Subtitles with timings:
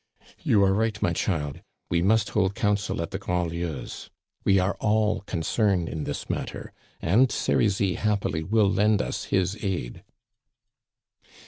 [0.41, 1.61] "You are right, my child.
[1.91, 4.09] We must hold council at the Grandlieus'.
[4.43, 10.03] We are all concerned in this matter, and Serizy happily will lend us his aid."